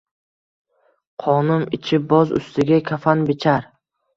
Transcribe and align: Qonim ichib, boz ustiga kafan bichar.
Qonim 1.25 1.67
ichib, 1.79 2.09
boz 2.15 2.35
ustiga 2.41 2.83
kafan 2.93 3.23
bichar. 3.29 3.71